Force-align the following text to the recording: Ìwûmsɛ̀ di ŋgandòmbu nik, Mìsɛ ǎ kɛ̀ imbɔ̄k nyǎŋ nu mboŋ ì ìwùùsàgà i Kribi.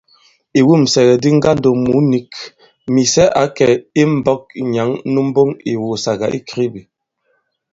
Ìwûmsɛ̀ 0.59 1.09
di 1.21 1.29
ŋgandòmbu 1.37 1.97
nik, 2.11 2.31
Mìsɛ 2.93 3.23
ǎ 3.41 3.43
kɛ̀ 3.57 3.71
imbɔ̄k 4.03 4.43
nyǎŋ 4.73 4.89
nu 5.13 5.19
mboŋ 5.29 5.49
ì 5.55 5.57
ìwùùsàgà 5.71 6.27
i 6.37 6.39
Kribi. 6.47 6.81